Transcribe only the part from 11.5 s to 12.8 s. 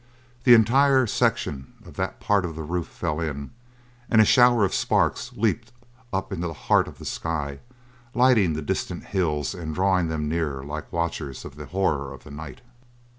the horror of the night.